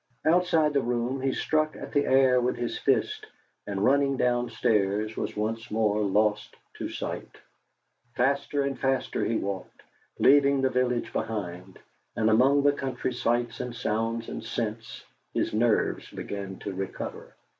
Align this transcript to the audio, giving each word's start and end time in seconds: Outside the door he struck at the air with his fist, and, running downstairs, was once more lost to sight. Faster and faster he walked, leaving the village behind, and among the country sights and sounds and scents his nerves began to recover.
Outside 0.25 0.73
the 0.73 0.81
door 0.81 1.21
he 1.21 1.31
struck 1.31 1.75
at 1.75 1.91
the 1.91 2.07
air 2.07 2.41
with 2.41 2.55
his 2.55 2.75
fist, 2.75 3.27
and, 3.67 3.85
running 3.85 4.17
downstairs, 4.17 5.15
was 5.15 5.37
once 5.37 5.69
more 5.69 6.01
lost 6.01 6.55
to 6.79 6.89
sight. 6.89 7.29
Faster 8.15 8.63
and 8.63 8.79
faster 8.79 9.23
he 9.23 9.35
walked, 9.35 9.83
leaving 10.17 10.59
the 10.61 10.71
village 10.71 11.13
behind, 11.13 11.77
and 12.15 12.31
among 12.31 12.63
the 12.63 12.73
country 12.73 13.13
sights 13.13 13.59
and 13.59 13.75
sounds 13.75 14.27
and 14.27 14.43
scents 14.43 15.03
his 15.35 15.53
nerves 15.53 16.09
began 16.09 16.57
to 16.57 16.73
recover. 16.73 17.35